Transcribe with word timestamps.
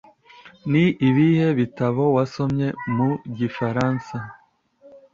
Ni 0.71 0.85
ibihe 1.07 1.47
bitabo 1.59 2.03
wasomye 2.15 2.67
mu 2.95 3.09
gifaransa? 3.37 4.17